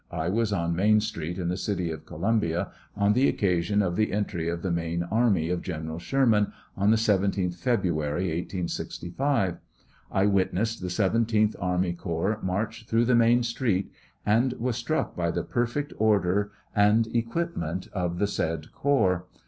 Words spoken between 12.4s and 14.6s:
march through the Main street, and